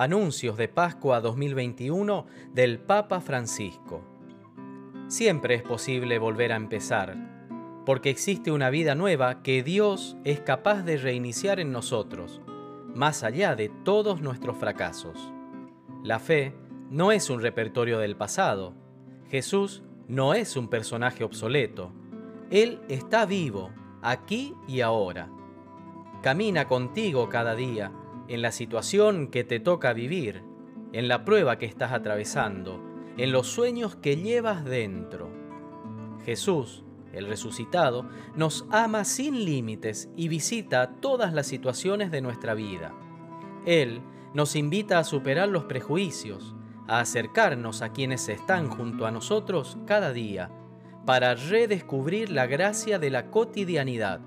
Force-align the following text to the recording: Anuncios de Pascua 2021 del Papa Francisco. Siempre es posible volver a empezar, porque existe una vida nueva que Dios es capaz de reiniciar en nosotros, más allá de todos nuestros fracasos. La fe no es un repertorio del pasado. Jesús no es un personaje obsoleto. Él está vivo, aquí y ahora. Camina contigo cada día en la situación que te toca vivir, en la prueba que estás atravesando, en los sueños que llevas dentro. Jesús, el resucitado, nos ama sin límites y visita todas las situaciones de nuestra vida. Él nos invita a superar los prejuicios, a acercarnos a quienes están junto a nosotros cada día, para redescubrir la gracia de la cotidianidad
Anuncios 0.00 0.56
de 0.56 0.68
Pascua 0.68 1.20
2021 1.20 2.24
del 2.52 2.78
Papa 2.78 3.20
Francisco. 3.20 4.04
Siempre 5.08 5.56
es 5.56 5.62
posible 5.64 6.20
volver 6.20 6.52
a 6.52 6.56
empezar, 6.56 7.16
porque 7.84 8.08
existe 8.08 8.52
una 8.52 8.70
vida 8.70 8.94
nueva 8.94 9.42
que 9.42 9.64
Dios 9.64 10.16
es 10.22 10.38
capaz 10.38 10.84
de 10.84 10.98
reiniciar 10.98 11.58
en 11.58 11.72
nosotros, 11.72 12.40
más 12.94 13.24
allá 13.24 13.56
de 13.56 13.70
todos 13.70 14.20
nuestros 14.20 14.56
fracasos. 14.56 15.32
La 16.04 16.20
fe 16.20 16.54
no 16.90 17.10
es 17.10 17.28
un 17.28 17.42
repertorio 17.42 17.98
del 17.98 18.14
pasado. 18.14 18.74
Jesús 19.28 19.82
no 20.06 20.32
es 20.32 20.56
un 20.56 20.68
personaje 20.68 21.24
obsoleto. 21.24 21.90
Él 22.52 22.80
está 22.88 23.26
vivo, 23.26 23.72
aquí 24.00 24.54
y 24.68 24.80
ahora. 24.80 25.28
Camina 26.22 26.68
contigo 26.68 27.28
cada 27.28 27.56
día 27.56 27.90
en 28.28 28.42
la 28.42 28.52
situación 28.52 29.28
que 29.28 29.42
te 29.42 29.58
toca 29.58 29.92
vivir, 29.92 30.42
en 30.92 31.08
la 31.08 31.24
prueba 31.24 31.58
que 31.58 31.66
estás 31.66 31.92
atravesando, 31.92 32.82
en 33.16 33.32
los 33.32 33.48
sueños 33.48 33.96
que 33.96 34.16
llevas 34.16 34.64
dentro. 34.64 35.30
Jesús, 36.24 36.84
el 37.12 37.26
resucitado, 37.26 38.08
nos 38.36 38.66
ama 38.70 39.04
sin 39.04 39.44
límites 39.44 40.10
y 40.16 40.28
visita 40.28 41.00
todas 41.00 41.32
las 41.32 41.46
situaciones 41.46 42.10
de 42.10 42.20
nuestra 42.20 42.54
vida. 42.54 42.94
Él 43.66 44.02
nos 44.34 44.56
invita 44.56 44.98
a 44.98 45.04
superar 45.04 45.48
los 45.48 45.64
prejuicios, 45.64 46.54
a 46.86 47.00
acercarnos 47.00 47.82
a 47.82 47.92
quienes 47.92 48.28
están 48.28 48.68
junto 48.68 49.06
a 49.06 49.10
nosotros 49.10 49.78
cada 49.86 50.12
día, 50.12 50.50
para 51.06 51.34
redescubrir 51.34 52.30
la 52.30 52.46
gracia 52.46 52.98
de 52.98 53.10
la 53.10 53.30
cotidianidad 53.30 54.20